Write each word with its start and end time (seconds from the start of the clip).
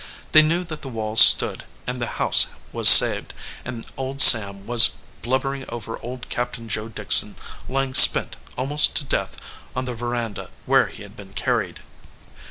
They 0.31 0.41
knew 0.41 0.63
that 0.63 0.81
the 0.81 0.89
wall 0.89 1.15
stood 1.15 1.63
and 1.85 2.01
the 2.01 2.07
house 2.17 2.47
was 2.71 2.89
saved, 2.89 3.35
and 3.63 3.85
old 3.97 4.19
Sam 4.19 4.65
was 4.65 4.95
blubbering 5.21 5.63
over 5.69 5.99
old 6.01 6.27
Captain 6.27 6.67
Joe 6.67 6.89
Dickson 6.89 7.35
lying 7.69 7.93
spent 7.93 8.35
almost 8.57 8.95
to 8.95 9.03
death 9.03 9.37
on 9.75 9.85
the 9.85 9.93
veranda 9.93 10.49
where 10.65 10.87
he 10.87 11.03
had 11.03 11.15
been 11.15 11.33
carried. 11.33 11.81